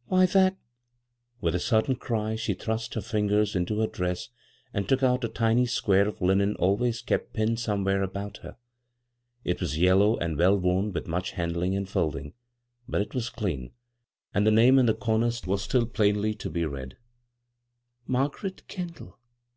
"Why, 0.06 0.24
that" 0.26 0.56
With 1.40 1.52
a 1.56 1.58
sudden 1.58 1.96
cry 1.96 2.36
she 2.36 2.54
thrust 2.54 2.94
her 2.94 3.00
fingers 3.00 3.56
into 3.56 3.80
her 3.80 3.88
dress 3.88 4.28
Eind 4.72 4.86
took 4.86 5.02
out 5.02 5.24
a 5.24 5.28
tiny 5.28 5.66
square 5.66 6.06
of 6.06 6.22
linen 6.22 6.54
always 6.60 7.02
kept 7.02 7.32
pinned 7.32 7.58
somewhere 7.58 8.00
about 8.00 8.36
her. 8.44 8.56
It 9.42 9.60
was 9.60 9.78
yellow, 9.80 10.16
and 10.16 10.38
well 10.38 10.56
worn 10.56 10.92
with 10.92 11.08
much 11.08 11.32
handling 11.32 11.74
and 11.74 11.88
folding; 11.88 12.34
but 12.88 13.00
it 13.00 13.14
was 13.14 13.30
clean, 13.30 13.72
and 14.32 14.46
the 14.46 14.52
name 14.52 14.78
in 14.78 14.86
the 14.86 14.94
comer 14.94 15.32
was 15.44 15.62
still 15.62 15.86
[^nly 15.88 16.38
to 16.38 16.48
be 16.48 16.64
read," 16.64 16.96
Margaret 18.06 18.68
Kendall." 18.68 19.18